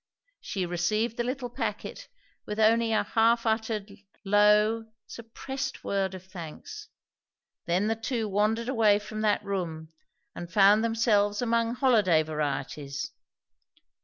She 0.39 0.65
received 0.65 1.17
the 1.17 1.23
little 1.23 1.51
packet 1.51 2.07
with 2.47 2.59
only 2.59 2.91
a 2.91 3.03
half 3.03 3.45
uttered, 3.45 3.91
low, 4.25 4.85
suppressed 5.05 5.83
word 5.83 6.15
of 6.15 6.25
thanks. 6.25 6.87
Then 7.67 7.85
the 7.85 7.95
two 7.95 8.27
wandered 8.27 8.67
away 8.67 8.97
from 8.97 9.21
that 9.21 9.45
room, 9.45 9.89
and 10.33 10.51
found 10.51 10.83
themselves 10.83 11.39
among 11.39 11.75
holiday 11.75 12.23
varieties. 12.23 13.11